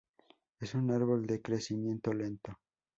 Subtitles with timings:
[0.59, 2.55] Es un árbol de crecimiento lento.